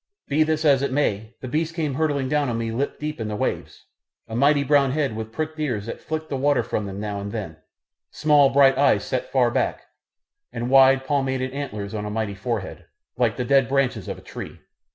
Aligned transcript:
Be 0.27 0.41
this 0.41 0.65
as 0.65 0.81
it 0.81 0.91
may, 0.91 1.35
the 1.41 1.47
beast 1.47 1.75
came 1.75 1.93
hurtling 1.93 2.27
down 2.27 2.49
on 2.49 2.57
me 2.57 2.71
lip 2.71 2.99
deep 2.99 3.21
in 3.21 3.27
the 3.27 3.35
waves, 3.35 3.85
a 4.27 4.35
mighty 4.35 4.63
brown 4.63 4.93
head 4.93 5.15
with 5.15 5.31
pricked 5.31 5.59
ears 5.59 5.85
that 5.85 6.01
flicked 6.01 6.27
the 6.29 6.37
water 6.37 6.63
from 6.63 6.87
them 6.87 6.99
now 6.99 7.19
and 7.21 7.31
then, 7.31 7.57
small 8.09 8.49
bright 8.49 8.79
eyes 8.79 9.03
set 9.03 9.31
far 9.31 9.51
back, 9.51 9.83
and 10.51 10.71
wide 10.71 11.05
palmated 11.05 11.53
antlers 11.53 11.93
on 11.93 12.05
a 12.05 12.09
mighty 12.09 12.33
forehead, 12.33 12.85
like 13.15 13.37
the 13.37 13.45
dead 13.45 13.69
branches 13.69 14.07
of 14.07 14.17
a 14.17 14.21
tree. 14.25 14.61